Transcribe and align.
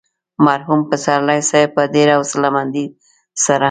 مرحوم 0.45 0.79
پسرلي 0.89 1.39
صاحب 1.49 1.69
په 1.75 1.83
ډېره 1.93 2.13
حوصله 2.19 2.49
مندۍ 2.55 2.85
سره. 3.43 3.59